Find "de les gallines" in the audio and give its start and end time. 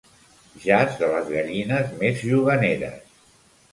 1.01-1.93